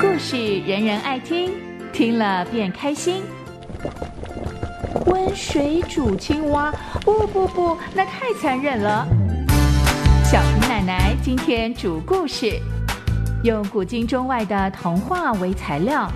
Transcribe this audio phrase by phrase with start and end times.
[0.00, 1.52] 故事人人爱听，
[1.92, 3.22] 听了便开心。
[5.06, 6.72] 温水煮青蛙，
[7.04, 9.06] 不不不，那太残忍了。
[10.24, 12.58] 小平奶奶今天煮故事，
[13.42, 16.10] 用古今中外的童话为材料，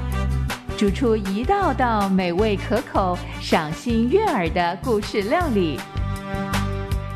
[0.77, 5.79] 煮出一道道美味可口、赏心悦耳的故事料理，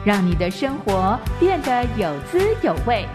[0.04, 3.06] 让你的生活变得有滋有味。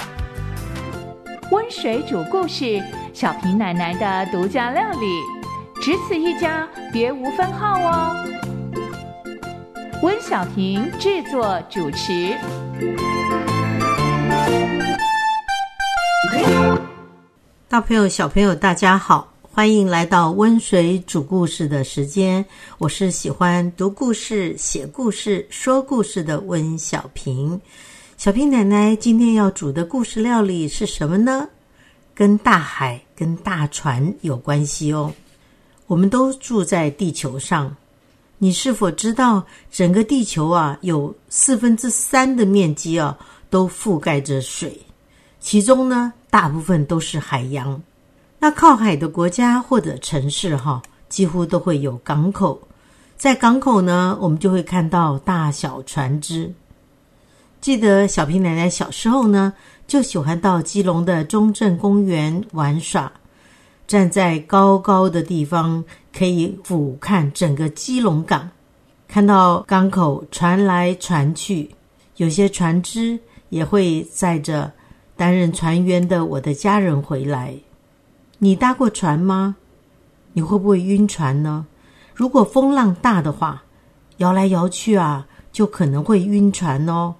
[1.52, 2.82] 温水煮故事，
[3.14, 8.26] 小平奶奶的独家料理，只此一家，别无分号哦。
[10.02, 12.36] 温小平制作主持。
[17.68, 22.46] 大朋友、小朋友，大家好，欢迎来到温水煮故事的时间。
[22.78, 27.60] 我是喜欢读故事、写故事、说故事的温小平。
[28.18, 31.50] 小平奶奶今天要煮的故事料理是什么呢？
[32.14, 35.12] 跟大海、跟大船有关系哦。
[35.88, 37.76] 我们都住在地球上，
[38.38, 43.18] 你是否知道整个地球啊，有四分之三的面积啊，
[43.50, 44.80] 都覆盖着水？
[45.40, 47.82] 其中呢，大部分都是海洋。
[48.40, 52.60] 那靠海的国家或者城市，哈，几乎都会有港口。
[53.18, 56.54] 在港口呢，我们就会看到大小船只。
[57.60, 59.52] 记得小平奶奶小时候呢，
[59.88, 63.12] 就喜欢到基隆的中正公园玩耍。
[63.88, 65.84] 站在高高的地方，
[66.16, 68.48] 可以俯瞰整个基隆港，
[69.08, 71.72] 看到港口船来船去，
[72.18, 74.72] 有些船只也会载着。
[75.16, 77.52] 担任船员的我的家人回来，
[78.40, 79.56] 你搭过船吗？
[80.34, 81.66] 你会不会晕船呢？
[82.14, 83.64] 如果风浪大的话，
[84.18, 87.16] 摇来摇去啊，就可能会晕船哦。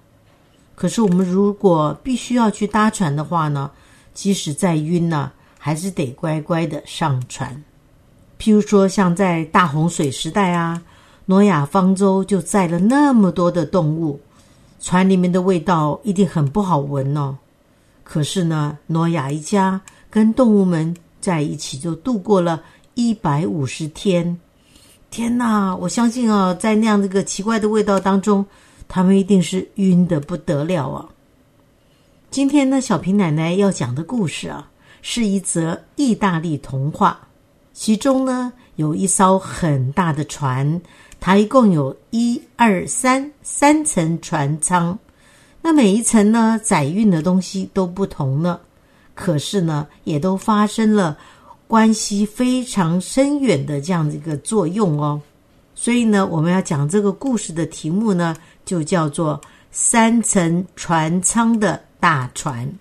[0.76, 3.70] 可是我们如果必须要去搭船的话呢，
[4.14, 7.64] 即使再晕呢，还是得乖乖的上船。
[8.38, 10.80] 譬如说，像在大洪水时代啊，
[11.26, 14.20] 诺亚方舟就载了那么多的动物，
[14.80, 17.36] 船里面的味道一定很不好闻哦。
[18.04, 20.96] 可是呢，诺亚一家跟动物们
[21.28, 22.62] 在一起，就度过了
[22.94, 24.40] 一百五十天。
[25.10, 25.76] 天哪！
[25.76, 28.42] 我相信啊，在那样的一个奇怪的味道当中，
[28.88, 31.06] 他们一定是晕的不得了啊。
[32.30, 34.70] 今天呢，小平奶奶要讲的故事啊，
[35.02, 37.20] 是一则意大利童话。
[37.74, 40.80] 其中呢，有一艘很大的船，
[41.20, 44.98] 它一共有一二三三层船舱。
[45.60, 48.58] 那每一层呢，载运的东西都不同呢，
[49.18, 51.18] 可是呢，也都发生了
[51.66, 55.20] 关系非常深远的这样的一个作用哦。
[55.74, 59.40] 所以呢，我们要讲这个故事的题目呢，就叫做
[59.72, 62.72] “三层船舱的大船”。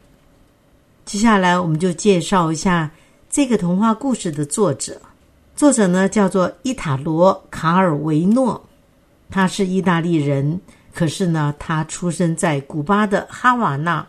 [1.06, 2.92] 接下来，我们就介绍一下
[3.32, 5.02] 这个童话故事的作者。
[5.56, 8.64] 作者呢，叫做伊塔罗·卡尔维诺，
[9.32, 10.62] 他是意大利人。
[10.94, 14.06] 可是呢，他出生在古巴的哈瓦那。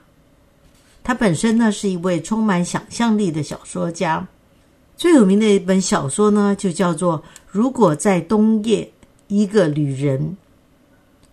[1.08, 4.28] 他本身呢是一位充满想象力的小说家。
[4.94, 8.92] 最有名的一本小说呢，就叫做《如果在冬夜，
[9.26, 10.20] 一个旅人》。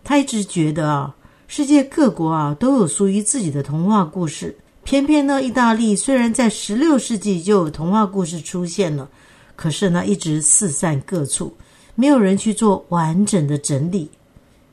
[0.01, 1.13] 他一直觉得啊，
[1.49, 4.55] 世界各国啊都有属于自己的童话故事。
[4.85, 9.09] 偏偏呢，意大利虽然在十六世纪就有童话故事出现了，
[9.57, 11.53] 可是呢，一直四散各处，
[11.95, 14.09] 没有人去做完整的整理。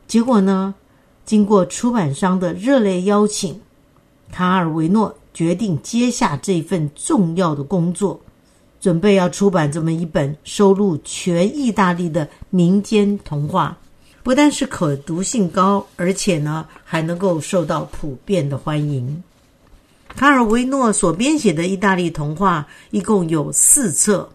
[0.07, 0.73] 结果呢？
[1.25, 3.61] 经过出版商的热烈邀请，
[4.33, 8.19] 卡尔维诺决定接下这份重要的工作，
[8.81, 13.79] 准备要出版这么一本收录全意大利的民间童话。
[14.23, 19.23] 不但是可读性高，而且呢还能够受到普遍的欢迎。
[20.17, 24.31] 卡尔维诺所编写的意大利童话一共有四册，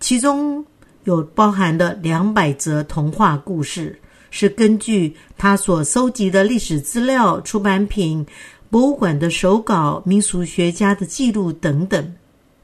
[0.00, 0.64] 其中
[1.04, 3.98] 有包含的两百则童话故事。
[4.34, 8.24] 是根据他所搜集的历史资料、出版品、
[8.72, 12.14] 博物馆的手稿、民俗学家的记录等等。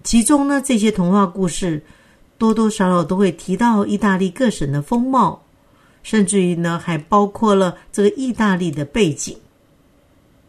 [0.02, 1.82] 其中呢，这些童话故事
[2.38, 5.44] 多多少少都会提到意大利各省的风貌，
[6.02, 9.36] 甚至于呢，还包括了这个意大利的背景。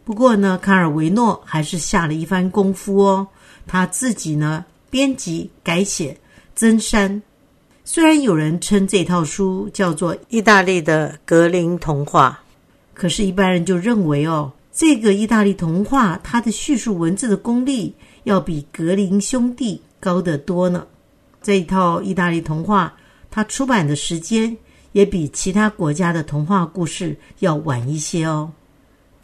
[0.02, 3.28] 不过呢，卡尔维诺还是下了一番功夫哦，
[3.66, 6.16] 他自己呢编辑、改写、
[6.54, 7.20] 增删。
[7.84, 12.40] 虽然有人称这套书叫做《意大利的格林童话》，
[12.98, 17.94] 可是，一般人就认为哦，这个意大利童话它的叙述文字的功力
[18.24, 20.86] 要比格林兄弟高得多呢。
[21.42, 22.94] 这一套意大利童话，
[23.30, 24.56] 它出版的时间
[24.92, 28.52] 也比其他国家的童话故事要晚一些哦。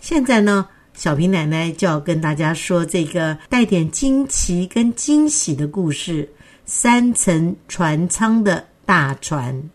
[0.01, 6.29] 现在呢，小平奶奶就要跟大家说这个带点惊奇跟惊喜的故事——
[6.65, 9.71] 三层船舱的大船。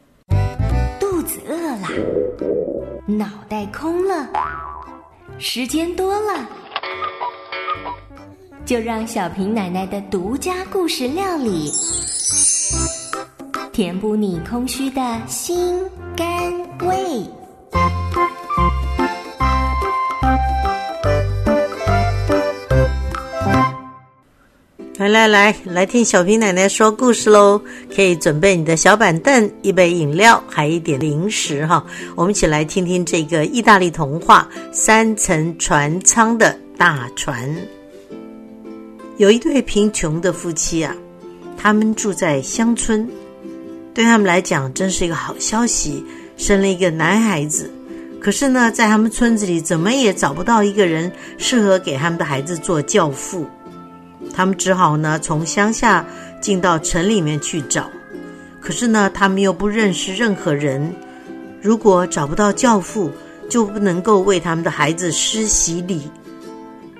[1.00, 1.88] 肚子饿了，
[3.06, 4.30] 脑袋空了，
[5.42, 6.48] 时间多了，
[8.64, 11.72] 就让小平奶奶的独家故事料理，
[13.74, 15.84] 填补你空虚的心
[16.16, 17.26] 肝胃。
[25.01, 27.59] 来来来，来听小平奶奶说故事喽！
[27.95, 31.83] 可以准备你的小板凳、一杯饮料，还一点零食哈。
[32.15, 37.50] 我们一起来听听这个意大利童话《三层船舱的大船》。
[39.18, 40.95] 有一对贫穷的夫妻啊，
[41.57, 43.09] 他们住在乡村，
[43.95, 46.06] 对他们来讲真是一个好消息，
[46.38, 47.71] 生了一个男孩子。
[48.19, 53.48] 可是呢，在他们村子里，怎么也找不到一个人适合给他们的孩子做教父。
[54.33, 56.06] 他们只好呢从乡下
[56.39, 57.89] 进到城里面去找，
[58.60, 60.94] 可是呢他们又不认识任何人。
[61.62, 63.12] 如果找不到教父，
[63.50, 66.10] 就不能够为他们的孩子施洗礼。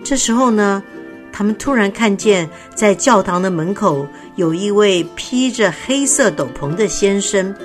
[0.04, 0.84] 这时候呢，
[1.32, 4.06] 他们突然看见在教堂的门口
[4.36, 7.56] 有一位披着黑色斗篷的先生，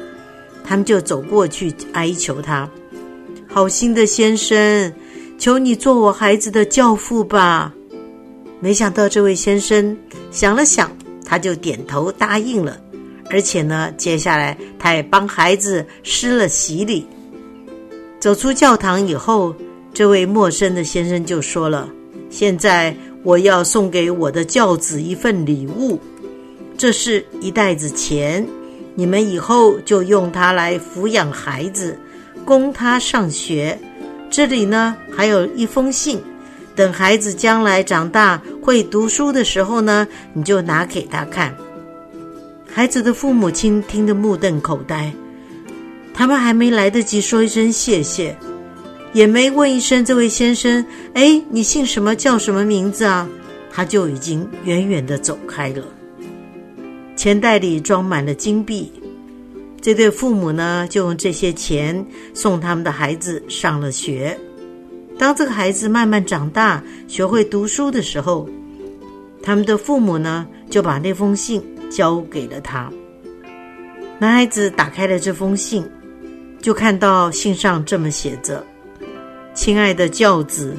[0.65, 2.69] 他们就走过去哀求他
[3.47, 4.93] ：“好心的先生，
[5.39, 7.73] 求你做我孩子的教父吧。”
[8.59, 9.97] 没想到这位先生
[10.31, 10.91] 想了想，
[11.25, 12.81] 他就点头答应了，
[13.31, 17.07] 而且呢，接下来他也帮孩子施了洗礼。
[18.19, 19.55] 走出教堂以后，
[19.93, 21.89] 这位陌生的先生就说了
[22.31, 26.01] ：“现在我要送给我的教子一份礼物，
[26.79, 28.45] 这是一袋子钱，
[28.95, 31.97] 你们以后就用它来抚养孩子，
[32.45, 33.79] 供他上学。
[34.31, 36.19] 这里呢，还有一封信。”
[36.77, 41.57] 等孩子将来长大会读书的时候呢，你就拿给他看。
[42.67, 45.11] 孩子的父母亲听得目瞪口呆，
[46.13, 48.37] 他们还没来得及说一声谢谢，
[49.15, 50.85] 也没问一声这位先生
[51.15, 52.15] ：“哎，你姓什么？
[52.15, 53.27] 叫什么名字啊？”
[53.73, 55.83] 他就已经远远的走开了。
[57.17, 58.93] 钱袋里装满了金币，
[59.81, 64.39] 这对父母呢，就用这些钱送他们的孩子上了学。
[65.19, 68.47] 当这个孩子慢慢长大，学会读书的时候，
[69.43, 72.93] 他们的父母呢就把那封信交给了他。
[74.19, 75.89] 男孩子打开了这封信，
[76.61, 78.63] 就看到信上这么写着
[79.55, 80.77] ：“亲爱的教子，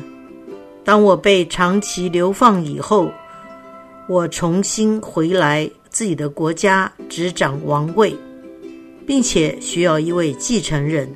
[0.84, 3.12] 当我被长期流放以后，
[4.08, 8.16] 我重新回来自己的国家执掌王位，
[9.08, 11.12] 并且需要一位继承人。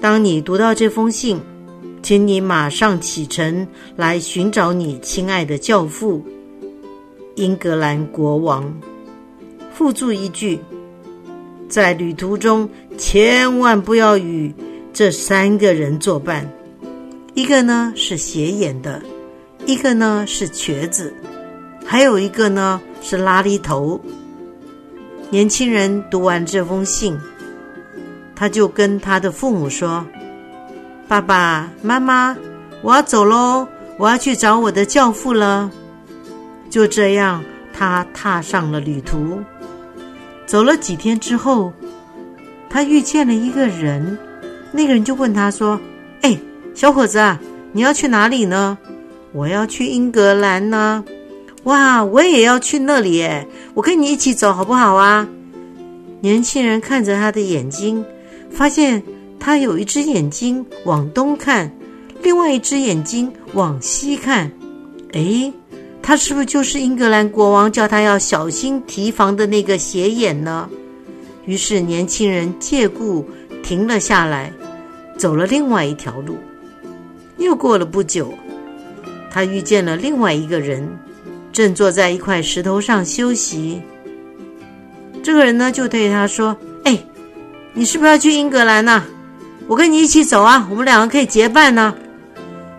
[0.00, 1.38] 当你读到这封信。”
[2.02, 6.24] 请你马上启程来寻找你亲爱的教父——
[7.36, 8.72] 英格兰国王。
[9.72, 10.58] 附注一句：
[11.68, 12.68] 在旅途中
[12.98, 14.52] 千万不要与
[14.92, 16.50] 这三个人作伴。
[17.34, 19.00] 一个呢是斜眼的，
[19.66, 21.14] 一个呢是瘸子，
[21.84, 24.00] 还有一个呢是拉力头。
[25.30, 27.16] 年轻人读完这封信，
[28.34, 30.04] 他就跟他的父母说。
[31.10, 32.36] 爸爸妈妈，
[32.82, 33.66] 我要走喽！
[33.98, 35.68] 我要去找我的教父了。
[36.70, 37.42] 就这样，
[37.72, 39.42] 他踏上了旅途。
[40.46, 41.72] 走了几天之后，
[42.68, 44.16] 他遇见了一个人。
[44.70, 45.80] 那个人就问他说
[46.22, 46.38] ：“哎，
[46.76, 47.40] 小伙子啊，
[47.72, 48.78] 你要去哪里呢
[49.34, 51.04] ？”“我要去英格兰呢。
[51.64, 53.48] ”“哇，我也要去那里耶！
[53.74, 55.26] 我跟你一起走好不好啊？”
[56.22, 58.04] 年轻人看着他的眼睛，
[58.52, 59.02] 发现。
[59.40, 61.74] 他有一只眼睛往东看，
[62.22, 64.52] 另外一只眼睛往西看。
[65.14, 65.50] 哎，
[66.02, 70.68] 他是不是就是英格兰国王叫他要小心提防的那个斜眼呢？
[71.46, 73.26] 于是年轻人借故
[73.62, 74.52] 停了下来，
[75.16, 76.36] 走了另外一条路。
[77.38, 78.32] 又过了不久，
[79.30, 80.86] 他遇见了另外一个人，
[81.50, 83.80] 正坐在一块石头上休息。
[85.22, 86.54] 这个人呢，就对他说
[86.84, 87.02] ：“哎，
[87.72, 89.02] 你是不是要去英格兰呢？”
[89.70, 91.94] 我跟你一起走啊，我们两个可以结伴呢。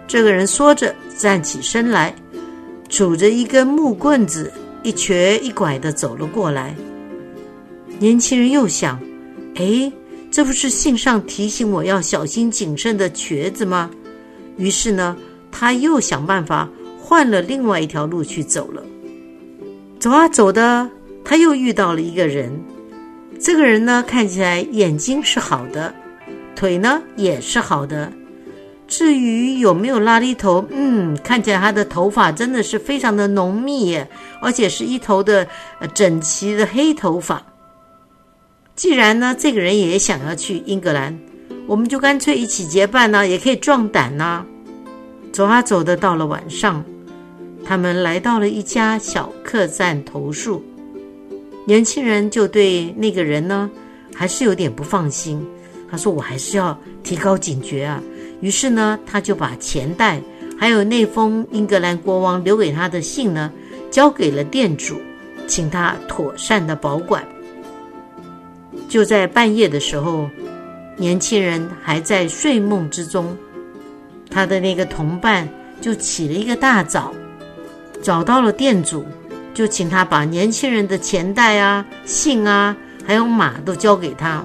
[0.10, 2.14] 这个人说着，站起身来，
[2.90, 4.52] 拄着一根木棍子，
[4.84, 6.76] 一瘸一拐的走了过来。
[7.98, 9.00] 年轻人又想：
[9.56, 9.90] 哎，
[10.30, 13.90] 这不是信上提醒我要小心谨慎的瘸子吗？
[14.58, 15.16] 于是呢，
[15.50, 16.70] 他又想办法
[17.02, 18.84] 换了另外一条路去走了。
[19.98, 20.90] 走啊走的，
[21.24, 22.52] 他又遇到了一个人。
[23.40, 25.96] 这个人呢，看起来眼睛是好的。
[26.56, 28.12] 腿呢也是好的，
[28.88, 34.08] 至于有没有拉力头，嗯，看起来他的头发真的是非常的浓密耶，
[34.42, 35.48] 而且是一头的
[35.94, 37.42] 整齐的黑头发。
[38.76, 41.18] 既然呢，这个人也想要去英格兰，
[41.68, 44.46] 我们就干脆一起结伴呢，也可以壮胆呐。
[45.32, 46.84] 走啊走的，到了晚上，
[47.64, 50.64] 他们来到了一家小客栈投宿。
[51.66, 53.70] 年轻人就对那个人呢，
[54.14, 55.46] 还是有点不放心。
[55.92, 58.02] 他说：“我还是要提高警觉啊。”
[58.40, 60.20] 于是呢，他就把钱袋
[60.58, 63.52] 还有那封英格兰国王留给他的信呢，
[63.92, 65.00] 交给了店主，
[65.48, 67.24] 请他妥善的保管。
[68.88, 70.30] 就在半夜的时候，
[70.98, 73.38] 年轻人还在睡梦之中，
[74.30, 75.48] 他的那个同伴
[75.82, 77.14] 就起了一个大早，
[78.02, 79.06] 找到了店主，
[79.54, 84.44] 就请他把年轻人的钱袋啊、信啊，还有马都交给他。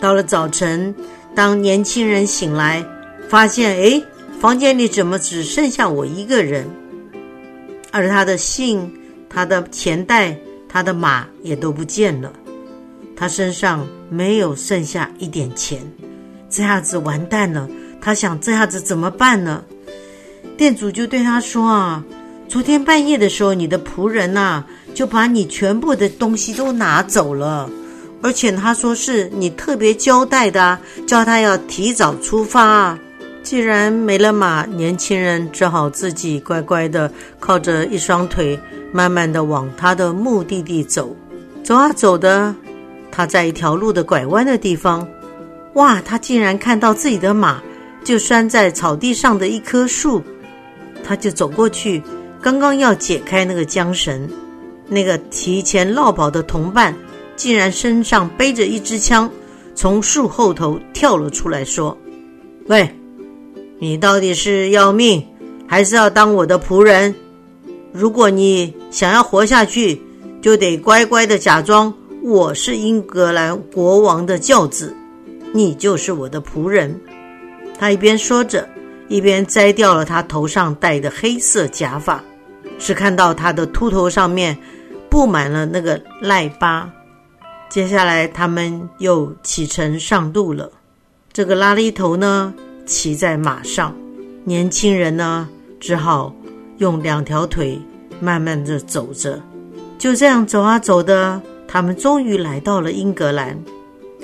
[0.00, 0.94] 到了早晨。
[1.34, 2.84] 当年轻人醒来，
[3.28, 4.02] 发现哎，
[4.40, 6.66] 房间里怎么只剩下我一个人？
[7.92, 8.92] 而他的信、
[9.28, 10.36] 他的钱袋、
[10.68, 12.32] 他的马也都不见了。
[13.14, 15.80] 他身上没有剩下一点钱，
[16.50, 17.68] 这下子完蛋了。
[18.00, 19.62] 他想，这下子怎么办呢？
[20.56, 22.04] 店主就对他说：“啊，
[22.48, 27.70] 昨天半夜的时候，你的仆人呐，就把你全部的东西都拿走了。”
[28.20, 32.98] 而且他说是你特别交代的，叫他要提早出发。
[33.42, 38.58] 既然没了马，年轻人只好自己乖乖的靠着一双腿，
[38.92, 41.16] 慢慢的往他的目的地走。
[41.62, 42.54] 走啊走的，
[43.10, 45.06] 他在一条路的拐弯的地方，
[45.74, 46.00] 哇！
[46.00, 47.62] 他竟然看到自己的马
[48.02, 50.22] 就拴在草地上的一棵树，
[51.04, 52.02] 他就走过去，
[52.42, 54.28] 刚刚要解开那个缰绳，
[54.88, 56.94] 那个提前落跑的同伴。
[57.38, 59.30] 竟然身上背着一支枪，
[59.74, 61.96] 从树后头跳了出来，说
[62.66, 62.92] ：“喂，
[63.78, 65.24] 你到底是要命，
[65.66, 67.14] 还是要当我的仆人？
[67.92, 70.02] 如果你想要活下去，
[70.42, 74.94] 就得乖乖的假装我是英格兰国王的轿子，
[75.54, 77.00] 你就是我的仆人。”
[77.78, 78.68] 他一边说着，
[79.06, 82.20] 一边摘掉了他头上戴的黑色假发，
[82.80, 84.58] 只看到他的秃头上面
[85.08, 86.90] 布满了那个癞疤。
[87.78, 90.68] 接下来，他们又启程上路了。
[91.32, 92.52] 这个拉力头呢，
[92.84, 93.94] 骑在马上，
[94.42, 96.34] 年轻人呢，只好
[96.78, 97.80] 用两条腿
[98.20, 99.40] 慢慢的走着。
[99.96, 103.56] 就这样走啊走的，他们终于来到了英格兰。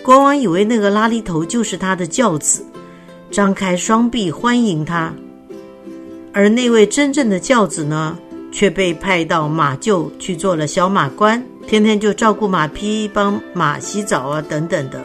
[0.02, 2.66] 国王以为那个拉力头就是他的轿子，
[3.30, 5.14] 张开双臂欢迎他。
[6.32, 8.18] 而那位真正的轿子呢，
[8.50, 11.40] 却被派到马厩去做了小马官。
[11.66, 15.02] 天天就照顾马匹，帮马洗澡啊，等等的。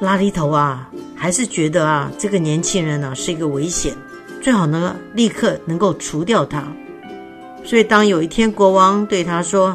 [0.00, 3.94] 拉力头啊，还是觉得啊，这个年轻人呢是一个危险，
[4.42, 6.66] 最好呢立刻能够除掉他。
[7.64, 9.74] 所以当有一天国王对他说：“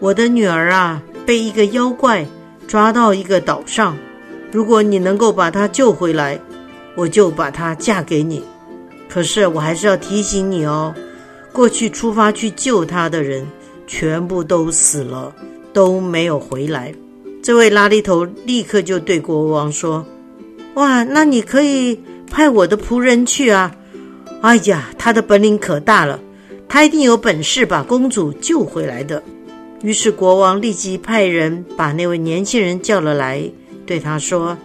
[0.00, 2.24] 我的女儿啊，被一个妖怪
[2.66, 3.98] 抓到一个岛上，
[4.52, 6.40] 如果你能够把她救回来，
[6.94, 8.42] 我就把她嫁给你。
[9.08, 10.94] 可是我还是要提醒你哦，
[11.52, 13.44] 过去出发去救她的人。”
[13.90, 15.34] 全部都死了，
[15.78, 16.92] 都没有回来。
[17.40, 20.04] 这位拉力头立刻就对国王说
[20.74, 23.72] ：“哇，那你可以派我的仆人去啊！
[24.40, 26.18] 哎呀，他的本领可大了，
[26.68, 29.22] 他一定有本事把公主救回来的。”
[29.84, 33.48] 于是国王立即派人把那位年轻人叫了来，
[33.86, 34.58] 对他说：“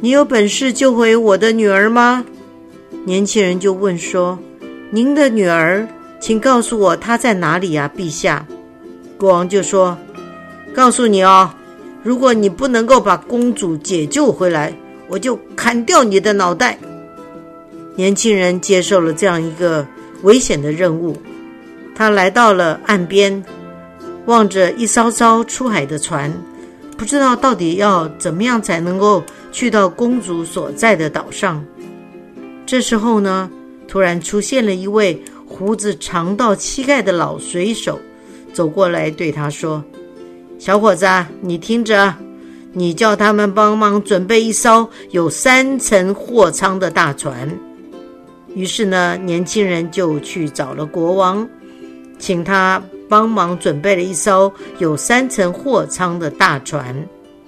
[0.00, 2.22] 你有本事救回我的女儿吗？”
[3.06, 4.38] 年轻人就问说
[4.92, 5.88] ：“您的女儿？”
[6.20, 8.46] 请告诉我她在哪里呀，陛下。
[9.16, 9.96] 国王就说
[10.76, 11.48] ：“告诉你哦，
[12.02, 14.76] 如果你不能够把公主解救回来，
[15.08, 16.78] 我就砍掉你的脑袋。”
[17.96, 19.86] 年轻人接受了这样一个
[20.22, 21.16] 危险的任务，
[21.94, 23.42] 他来到了岸边，
[24.26, 26.30] 望着一艘艘出海的船，
[26.94, 31.64] 不知道到底要怎么样才能够去到公主所在的岛上。
[32.66, 33.50] 这时候呢，
[33.88, 35.18] 突然出现了一位。
[35.48, 37.98] 胡子长到膝盖的老水手
[38.52, 39.82] 走过来，对他说
[40.58, 41.06] ：“小伙子，
[41.40, 42.14] 你听着，
[42.72, 47.48] 你叫他们帮忙准备一艘有三层货舱的大船。”
[48.54, 51.46] 于是呢，年轻人就去找了国王，
[52.18, 56.96] 请他帮忙准备了一艘有三层货舱的大船。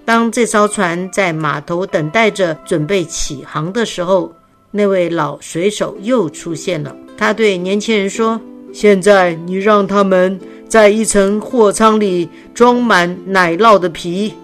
[0.04, 4.30] 当这艘船在码头等待着准备起航的时候，
[4.70, 6.94] 那位老水手又出现了。
[7.16, 8.38] 他对年轻人说
[8.72, 10.38] ：“现在你让他们
[10.68, 14.34] 在一层货舱里装满奶酪的皮，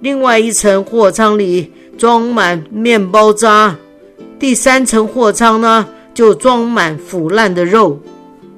[0.00, 3.76] 另外一层货舱里装满面包渣，
[4.38, 8.00] 第三层货仓呢，就装满腐烂的肉。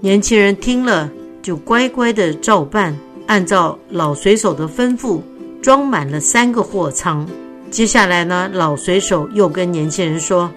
[0.01, 1.11] 年轻人听了，
[1.43, 5.21] 就乖乖的照办，按照老水手的吩咐，
[5.61, 7.27] 装满了三个货仓。
[7.69, 10.49] 接下来呢，老水手又跟年轻人说：“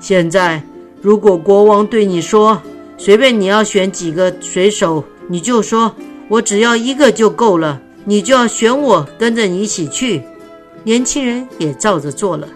[0.00, 0.60] 现在，
[1.00, 2.60] 如果国王对你说，
[2.96, 5.94] 随便你要选几个水手，你就说
[6.28, 10.20] 我只要一个就够了，你就要选我，跟着你一起去。”
[10.82, 12.48] 年轻人也照着做了。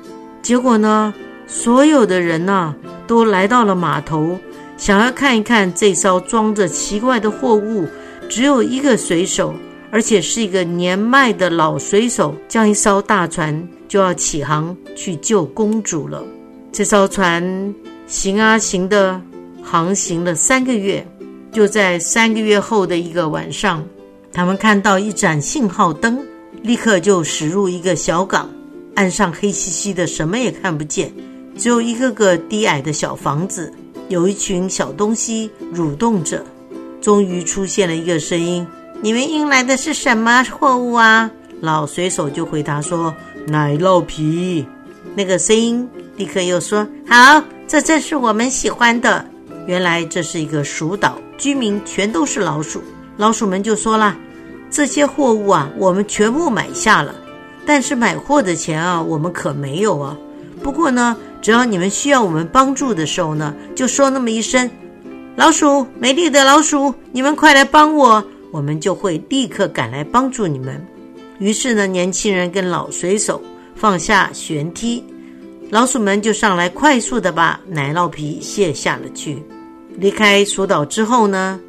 [0.43, 1.15] 结果呢？
[1.47, 2.75] 所有的人呐，
[3.07, 4.39] 都来到了码头，
[4.77, 7.87] 想要看一看这艘装着奇怪的货物。
[8.29, 9.55] 只有一个水手，
[9.91, 16.25] 而且是一个年迈的老水手，将一艘大船就要起航去救公主了。
[16.73, 17.75] 这艘船
[18.07, 19.21] 行啊行的，
[19.63, 21.07] 航行了三个月，
[21.55, 23.87] 就在三个月后的一个晚上，
[24.33, 26.19] 他们看到一盏信号灯，
[26.63, 28.51] 立刻就驶入一个小港，
[28.97, 31.15] 岸上黑漆漆的，什么也看不见。
[31.57, 33.73] 只有一个个低矮的小房子，
[34.09, 36.45] 有一群小东西蠕动着。
[37.01, 38.67] 终于出现了一个声音
[39.01, 41.31] ：“你们运来的是什么货物啊？”
[41.63, 43.15] 老水手就回答说
[43.47, 44.67] ：“奶酪皮。”
[45.15, 49.25] 那个声音立刻又说：“好，这正是我们喜欢的。”
[49.67, 52.83] 原来这是一个鼠岛，居民全都是老鼠。
[53.17, 54.17] 老鼠们就说了
[54.71, 57.15] ：“这些货物啊，我们全部买下了，
[57.67, 60.17] 但是买货的钱啊，我们可没有啊。
[60.63, 64.71] 不过呢。”只要你们需要我们帮助的时候呢，就说那么一声
[65.37, 70.83] “老鼠，美丽的老鼠，你们快来帮我”，我们就会立刻赶来帮助你们。
[71.39, 73.43] 于是呢，年轻人跟老水手
[73.77, 75.05] 放下悬梯，
[75.69, 79.43] 老鼠们就上来，快速的把奶酪皮卸下了去。
[79.97, 81.61] 离开鼠岛之后呢，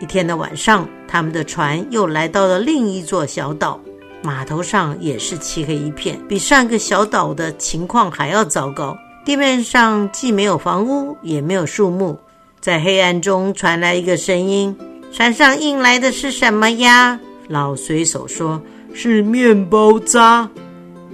[0.00, 3.80] 一天的晚上，他们的船又来到了另一座小岛，
[4.22, 8.96] 码头上也是漆黑一片，比上个小岛的情况还要糟糕。
[9.24, 12.18] 地面上既没有房屋，也没有树木，
[12.60, 14.76] 在黑暗中传来一个声音
[15.12, 17.18] ：“船上运来的是什么呀？”
[17.48, 18.60] 老水手说
[18.94, 20.48] ：“是面包渣。”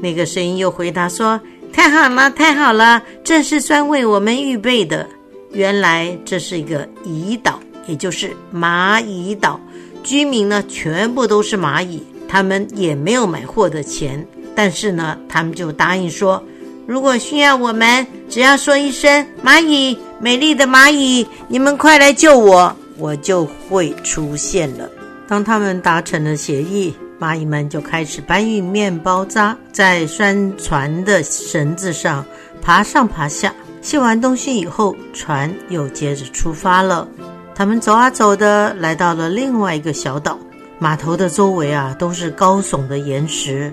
[0.01, 1.41] 那个声音又回答说
[1.73, 5.07] ：“太好了，太好了，这是专为我们预备的。
[5.53, 9.61] 原来这是一个蚁岛，也就是蚂蚁岛，
[10.03, 16.43] 居民呢全部都是蚂蚁，他们也没有买货的钱，但是呢，他们就答应说。”
[16.87, 24.89] 如果需要我们，只要说一声“蚂蚁，美丽的蚂蚁，你们快来救我”，我就会出现了。
[25.29, 32.25] 当他们达成了协议，蚂蚁们就开始搬运面包渣，在拴船的绳子上
[32.63, 33.55] 爬上爬下。
[33.81, 37.09] 卸完东西以后，船又接着出发了。
[37.55, 40.39] 他们走啊走的，来到了另外一个小岛。
[40.79, 43.73] 码头的周围啊，都是高耸的岩石。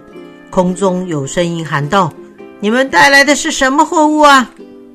[0.49, 2.11] 空中有声音喊道。
[2.59, 4.49] 你们带来的是什么货物啊？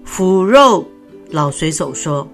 [0.04, 0.84] 腐肉。
[1.30, 2.26] 老水手说：“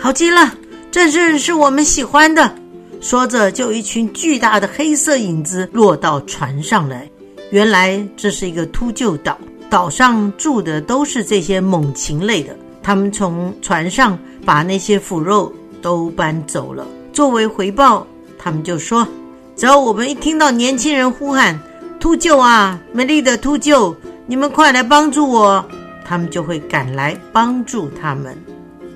[0.00, 0.52] 好极了，
[0.90, 2.52] 这正是我们喜欢的。”
[3.00, 7.08] 说着，就一群巨大的黑色影子落到船上来。
[7.50, 9.38] 原来这是一个秃鹫岛，
[9.70, 12.54] 岛上住的都是这些猛禽类的。
[12.82, 16.86] 他们从船上把那些腐肉都搬走了。
[17.12, 18.06] 作为回报，
[18.38, 19.06] 他们就说
[19.54, 21.58] ：“只要我们一听到年轻人呼喊
[22.00, 23.94] ‘秃鹫啊，美丽的秃鹫’。”
[24.26, 25.64] 你们快来帮助我，
[26.04, 28.36] 他们就会赶来帮助他们。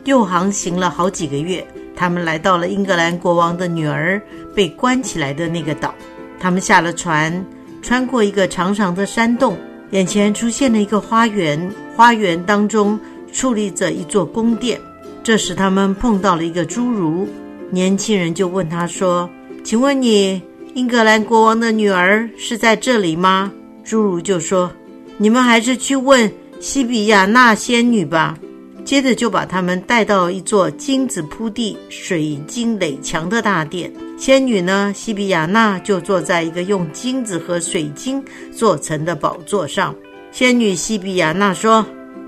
[0.04, 4.22] 又航行了好几个月，他们来到了英格兰国王的女儿
[4.54, 5.92] 被关起来的那个岛。
[6.38, 7.44] 他们下了船，
[7.82, 9.58] 穿过一个长长的山洞，
[9.94, 11.72] 眼前出现了一个花园。
[11.94, 12.98] 花园当中
[13.32, 14.80] 矗立着一座宫殿。
[15.22, 17.28] 这时，他们碰到了一个侏儒。
[17.70, 19.30] 年轻人就问他说
[19.62, 20.42] ：“请问你，
[20.74, 23.52] 英格兰国王的女儿是在这里吗？”
[23.86, 24.70] 侏儒就说。
[25.16, 26.28] 你们还是去问
[26.58, 28.36] 西比亚那仙女吧。
[28.84, 33.92] 接着就把他们带到一座金子铺地、水晶垒墙的大殿。
[34.18, 39.94] 仙女呢，西比亚娜就坐在一个用金子和水晶做成的宝座上。
[40.30, 41.84] 仙女西比亚娜说：“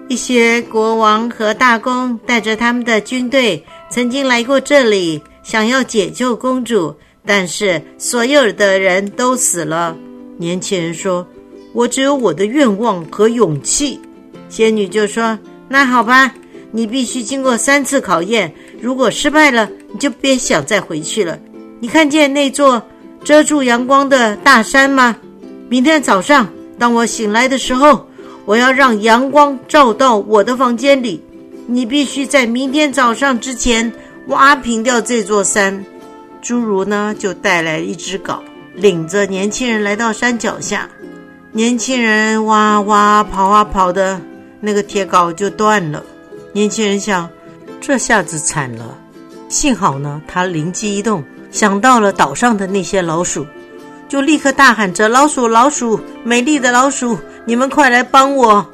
[0.09, 9.97] 一些国王和大公带着他们的军队曾经来过这里，想要解救公主，但是所有的人都死了。”
[10.39, 11.27] 年轻人说。
[11.73, 14.01] 我只有我的愿望和勇气，
[14.49, 15.39] 仙女就说
[15.69, 16.33] ：“那好吧，
[16.77, 21.39] 你必须经过三次考验，如果失败了，你就别想再回去了。
[21.81, 22.83] 你看见那座
[23.25, 25.17] 遮住阳光的大山吗？
[25.71, 26.47] 明天早上，
[26.79, 28.07] 当我醒来的时候，
[28.45, 31.25] 我要让阳光照到我的房间里。
[31.67, 33.91] 你必须在明天早上之前
[34.27, 35.83] 挖平掉这座山。”
[36.45, 38.39] 侏儒呢，就带来一只镐，
[38.75, 40.91] 领着年轻人来到山脚下。
[41.53, 44.21] 年轻人哇哇跑啊跑的，
[44.61, 46.05] 那个铁镐就断了。
[46.57, 47.29] 年轻人想，
[47.83, 48.97] 这下子惨了。
[49.47, 53.47] 幸好呢，他灵机一动，想到了岛上的那些老鼠，
[54.09, 58.67] 就立刻大喊着：“老鼠，老鼠，美丽的老鼠，你们快来帮我！”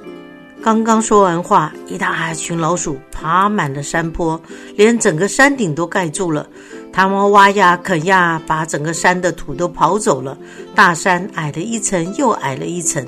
[0.62, 4.40] 刚刚说完话，一大群老鼠爬满了山坡，
[4.77, 6.47] 连整个山顶都盖住了。
[6.92, 10.38] 他们挖呀啃呀，把整个山的土都刨走了。
[10.73, 13.05] 大山矮了一层又矮了一层。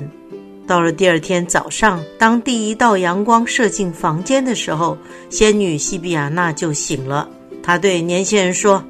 [0.67, 4.97] 到了第二天早上，当第一道阳光射进房间的时候，
[5.29, 7.29] 仙女西比亚娜就醒了。
[7.61, 8.83] 她对年轻人说：“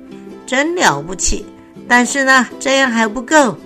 [0.48, 1.46] 真了不起，
[1.88, 3.58] 但是呢，这样还不够。”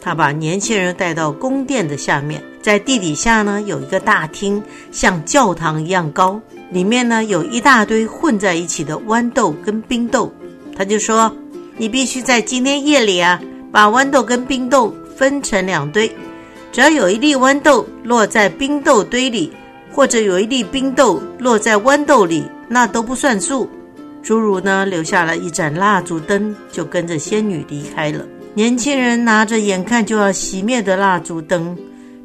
[0.00, 2.42] 她把年轻人带到宫殿的下面。
[2.62, 10.32] 在地底下呢，有一个大厅，像教堂一样高，里面呢有一大堆混在一起的豌豆跟冰豆。
[10.76, 11.34] 他就说
[11.78, 16.10] ：“你必须在今天夜里啊，把豌豆跟冰豆分成两堆，
[16.72, 19.52] 只要有一粒豌豆落在冰豆堆里，
[19.90, 23.68] 或者有一粒冰豆落在豌豆里，那都不算数。”
[24.22, 28.26] 侏儒呢，留下了一盏蜡烛灯，就跟着仙女离开了。
[28.54, 31.76] 年轻人拿着眼看就要熄灭的蜡烛灯。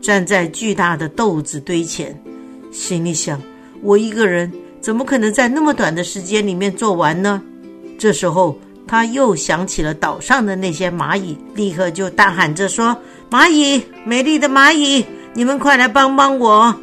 [0.01, 2.19] 站在巨大的豆子堆前，
[2.71, 3.39] 心里想：
[3.83, 7.39] 我一个人怎么可能在那么短的时间里面做完呢？
[7.99, 8.57] 这时候，
[8.91, 12.93] 他又想起了岛上的那些蚂蚁，立刻就大喊着说
[13.31, 16.75] ：“蚂蚁，美丽的蚂蚁，你们快来帮帮我！”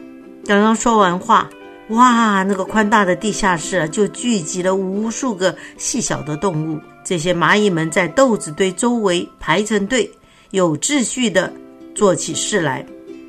[0.47, 1.51] 刚刚说完话，
[1.91, 6.81] 哇，那个宽大的地下室，就聚集了无数个细小的动物。
[7.05, 10.11] 这些蚂蚁们在豆子堆周围排成队，
[10.53, 11.53] 有秩序地
[11.95, 12.83] 做起事来。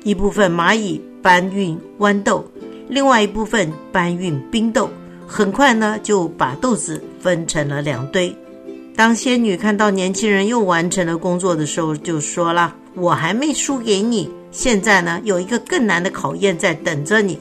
[0.04, 2.42] 一部分蚂蚁搬运豌豆，
[2.88, 4.88] 另外一部分搬运冰豆。
[5.26, 8.34] 很快呢，就把豆子分成了两堆。
[8.96, 17.38] 当仙女看到年轻人又完成了工作的时候，就说了：“我还没输给你，现在呢，有一个更难的考验在等着你。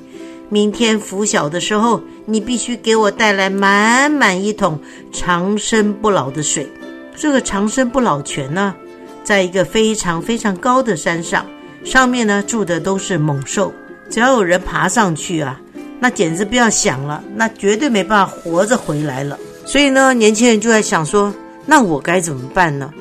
[0.48, 4.80] 明天拂晓的时候，你必须给我带来满满一桶
[5.12, 6.68] 长生不老的水。
[7.16, 8.74] 这个长生不老泉呢，
[9.24, 11.46] 在一个非常非常高的山上。”
[11.84, 13.74] 上面呢住的都是猛兽，
[14.10, 15.60] 只要有人爬上去啊，
[16.00, 19.40] 那简直不要想了，那绝对没办法活着回来了。
[19.70, 21.32] 所以呢，年轻人就在想说，
[21.64, 22.92] 那我该怎么办呢？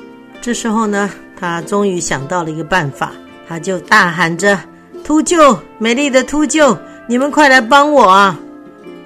[0.42, 3.11] 这时候呢，他终于想到了一个办法，
[3.48, 4.61] 他就大喊着
[5.02, 6.76] ：“秃鹫，美丽的秃鹫，
[7.09, 8.38] 你们快来帮我啊！”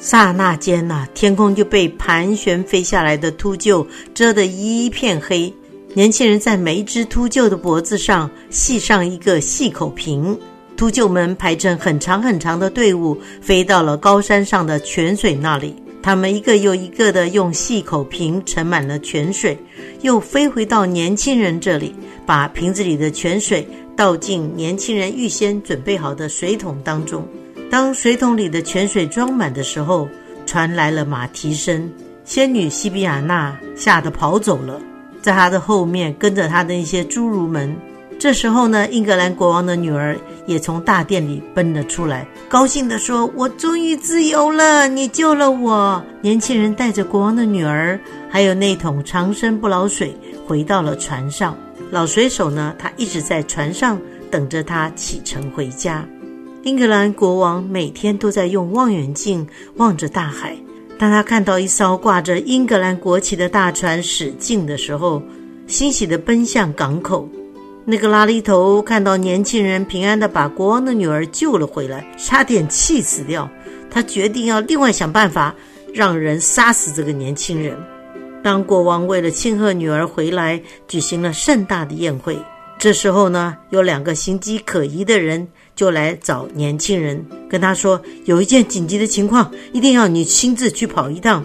[0.01, 5.55] 刹那间呐，天空就被盘旋飞下来的秃鹫遮得一片黑。
[5.95, 10.37] 年轻人在每一只秃鹫的脖子上系上一个细口瓶，
[10.77, 15.77] 秃鹫们排成很长很长的队伍，飞到了高山上的泉水那里。
[16.03, 19.57] 他们一个又一个的用细口瓶盛满了泉水，
[20.01, 21.95] 又飞回到年轻人这里，
[22.27, 27.25] 把瓶子里的泉水倒进年轻人预先准备好的水桶当中。
[27.71, 30.09] 当水桶里的泉水装满的时候，
[30.45, 31.89] 传来了马蹄声，
[32.25, 34.81] 仙女西比亚娜吓得跑走了。
[35.23, 37.75] 在她的后面跟着她的一些侏儒们。
[38.23, 47.99] 这时候呢，英格兰国王的女儿也从大殿里奔了出来，高兴地说：“我终于自由了，你救了我！”年轻人带着国王的女儿，
[48.31, 51.59] 还有那桶长生不老水，回到了船上。
[51.91, 56.07] 老水手呢，他一直在船上等着他启程回家。
[56.63, 59.45] 英格兰国王每天都在用望远镜
[59.79, 60.57] 望着大海。
[60.97, 65.21] 当他看到一艘挂着英格兰国旗的大船驶近的时候，
[65.67, 67.29] 欣喜地奔向港口。
[67.85, 73.51] 那个拉力头看到年轻人平安的把国王的女儿救了回来，差点气死掉。
[73.91, 75.55] 他决定要另外想办法
[75.93, 77.77] 让人杀死这个年轻人。
[78.43, 82.39] 当国王为了庆贺女儿回来，举行了盛大的宴会。
[82.79, 85.49] 这时候呢，有两个形迹可疑的人。
[85.75, 91.43] 就来找年轻人，跟他说有一件紧急的情况，一定要你亲自去跑一趟。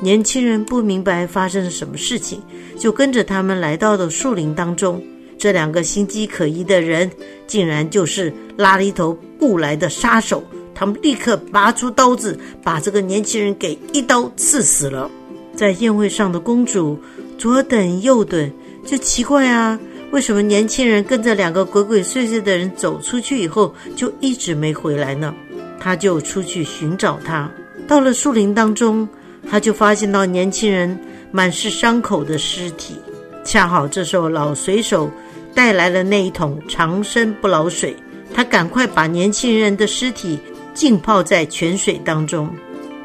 [0.00, 2.40] 年轻人不明白发生了什么事情，
[2.78, 5.02] 就跟着他们来到了树林当中。
[5.38, 7.10] 这两个心机可疑的人，
[7.46, 10.42] 竟然就是拉了一头雇来的杀手。
[10.74, 15.10] 他们立刻拔出刀子，把这个年轻人给一刀刺死了。
[15.54, 16.98] 在宴会上的公主
[17.38, 18.50] 左等右等，
[18.84, 19.78] 就奇怪啊。
[20.10, 25.34] 为什么年轻人跟着两个鬼鬼祟祟的人走出去以后，就一直没回来呢？
[25.78, 27.50] 他就出去寻找他。
[27.86, 29.08] 到了树林当中，
[29.48, 30.98] 他就发现到年轻人
[31.30, 32.96] 满是伤口的尸体。
[33.44, 35.10] 恰好这时候老水手
[35.54, 37.96] 带来了那一桶长生不老水，
[38.34, 40.38] 他赶快把年轻人的尸体
[40.74, 42.50] 浸泡在泉水当中。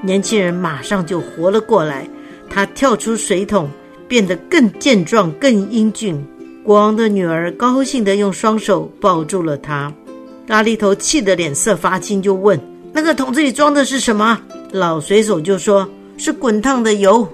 [0.01, 2.07] 年轻人马上就活了过来，
[2.49, 3.69] 他跳出水桶，
[4.07, 6.19] 变得更健壮、更英俊。
[6.63, 9.91] 国王的女儿高兴地用双手抱住了他，
[10.47, 12.59] 拉力头气得脸色发青，就问
[12.91, 14.39] ：“那个桶子里装的是什么？
[14.71, 17.27] 老水手就说：“是滚烫的油。”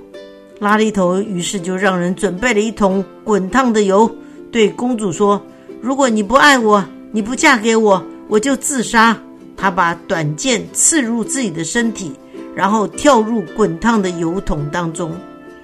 [0.59, 4.09] 拉力头于是就让人准备了一桶滚烫的油，
[4.51, 5.41] 对公主说
[5.81, 9.17] ：“如果你不爱我，你不嫁给我，我就自杀。”
[9.57, 12.13] 他把短剑刺入自己的身体，
[12.53, 15.11] 然后跳入滚烫的油桶当中。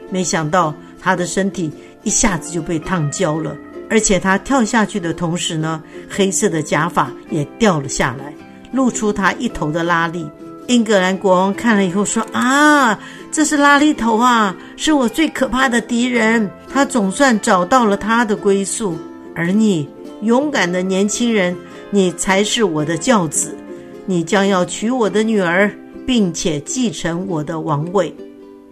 [0.10, 1.70] 没想到他的身体
[2.04, 3.56] 一下子就被烫焦了，
[3.90, 8.34] 而且他跳下去的同时呢，黑色的假发也掉了下来，
[8.72, 10.26] 露出他一头的拉力。
[10.68, 12.98] 英格兰国王看了以后说：“啊，
[13.32, 16.50] 这是拉力头啊，是我最可怕的敌人。
[16.72, 18.98] 他总算找到了他的归宿，
[19.36, 19.90] 而你，
[20.22, 21.56] 勇敢的年轻人，
[21.90, 23.58] 你才是我的教子。
[24.06, 25.70] 你将要娶我的女儿，
[26.08, 28.14] 并且继承我的王位。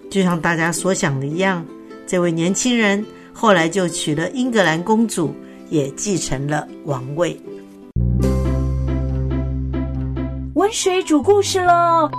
[0.10, 1.66] 就像大家所想的一样，
[2.08, 5.36] 这位年轻人后来就娶了英格兰公主，
[5.70, 7.38] 也继承了王位。”
[10.72, 12.10] 水煮故事喽！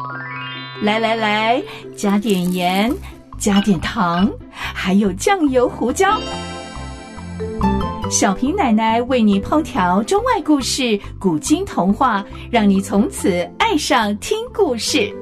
[0.82, 1.62] 来来来，
[1.96, 2.92] 加点盐，
[3.38, 6.18] 加点糖，还有酱油、胡椒。
[8.10, 15.14] 小平奶奶为你烹调中外故事、古今童话，让你从此爱上听故事。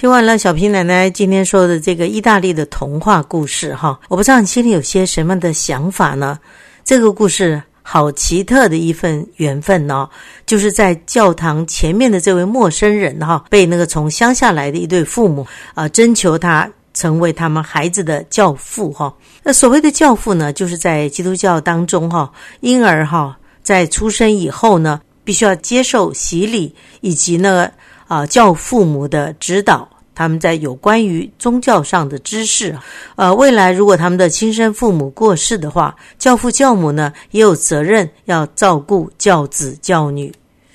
[0.00, 6.38] 听完了小平奶奶今天说的这个意大利的童话故事，哈，我不知道你心里有些什么的想法呢？
[6.82, 10.08] 这个故事好奇特的一份缘分呢，
[10.46, 19.14] 就是在教堂前面的这位陌生人，哈，被那个从乡下来的一对父母啊征求他成为他们孩子的教父，哈。
[19.42, 27.70] 那所谓的教父呢，就是在基督教当中，哈，婴儿哈在出生以后呢，必须要接受洗礼以及那个。
[28.10, 29.88] 啊，教父母的指导，
[30.20, 32.78] 他们在有关于宗教上的知识。
[33.16, 40.30] 呃，未来如果他们的亲生父母过世的话，教父教母呢也有责任要照顾教子教女。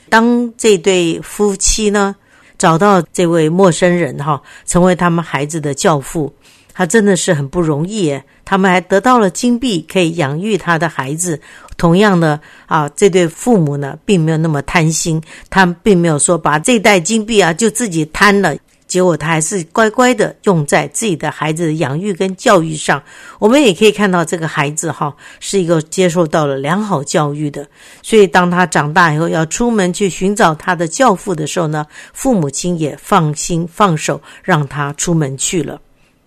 [0.10, 2.16] 当这对夫妻呢
[2.58, 6.34] 找到这位陌生人哈，成为他们孩子的教父。
[6.74, 11.40] 他真的是很不容易耶，他们还得到了金币，可以养育他的孩子。
[11.78, 18.56] 同样的啊，这对父母呢，并没有那么贪心，他们并没有说把这袋金币啊就自己贪了，
[18.88, 23.02] 结果他还是乖乖的用在自己的孩子的养育跟教育上。
[23.40, 27.68] 我们也可以看到，这个孩子哈是一个接受到了良好教育的，
[28.02, 35.82] 所以当他长大以后要出门去寻找他的教父的时候呢，父母亲也放心放手让他出门去了。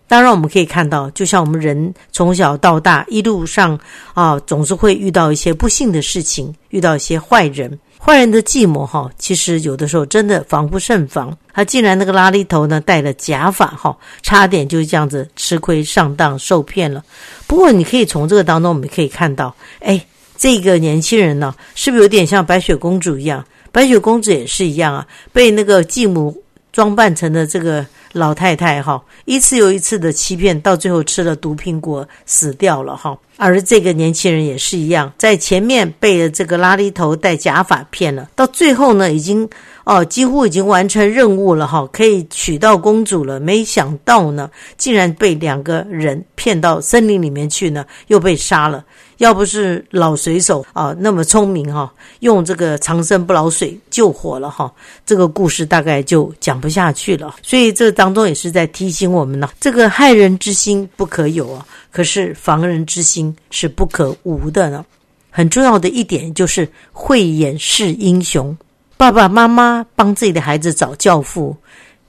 [0.06, 3.78] 当然，我们可以看到，就像我们人从小到大一路上
[4.14, 7.78] 啊，总是会遇到一些不幸的事情，遇到一些坏人。
[8.00, 11.36] 坏人的计谋哈，其实有的时候真的防不胜防。
[11.52, 17.04] 他竟然那个拉力头呢，带了假发哈，差点就这样子吃亏上当受骗了。
[17.46, 20.00] 不过，你可以从这个当中，我们可以看到，哎，
[20.36, 23.44] 这个年轻人呢，是不是有点像白雪公主一样？
[23.72, 26.34] 白雪公主也是一样啊，被那个继母
[26.72, 27.86] 装扮成了这个。
[28.14, 33.16] 老太太哈，一次又一次的欺骗，到最后吃了毒苹果死掉了哈。
[33.36, 39.46] 而这个年轻人也是一样，在前面被这个拉力头戴假发骗了，到最后呢，已经
[39.84, 43.38] 哦几乎已经完成任务了哈，可以娶到公主了。
[43.38, 48.82] 没想到呢，竟然被两个人骗到森林里面去呢，又被杀了。
[49.18, 54.72] 要不是老水手啊那么聪明哈，用这个长生不老水救活了哈，
[55.04, 57.36] 这个故事大概就讲不下去了。
[57.42, 64.84] 所以这当中也是在提醒我们呢，这个害人之心不可有啊，可是防人之心是不可无的呢。
[65.30, 68.56] 很重要的一点就是慧眼识英雄，
[68.96, 71.56] 爸爸妈妈帮自己的孩子找教父。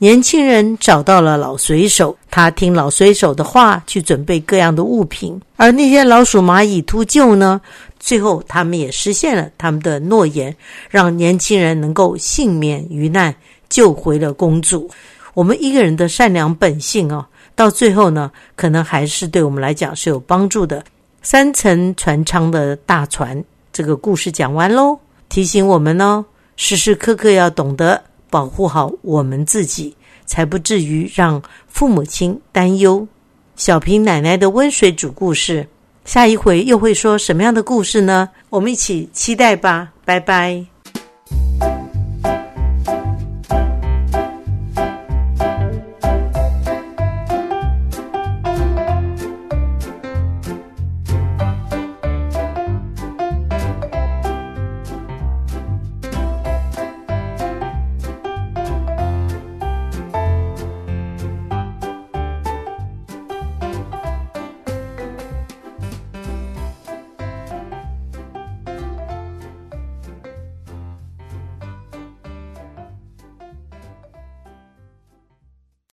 [0.02, 5.38] 年轻人找到了老水手，他听老水手的话，去准备各样的物品。
[5.58, 7.60] 而那些老鼠、蚂蚁、秃鹫呢？
[8.00, 10.56] 最后，他们也实现了他们的诺言，
[10.90, 13.36] 让年轻人能够幸免于难，
[13.68, 14.90] 救回了公主。
[15.34, 20.82] 我们一个人的善良本性啊，到最后呢，可能还是对我们来讲是有帮助的。
[21.22, 28.02] 三层船舱的大船，这个故事讲完喽，提醒我们呢，时时刻刻要懂得。
[28.30, 33.08] 保护好我们自己，才不至于让父母亲担忧。
[33.56, 35.68] 小平奶奶的温水煮故事，
[36.06, 38.30] 下一回又会说什么样的故事呢？
[38.50, 40.66] 我们一起期待吧，拜拜。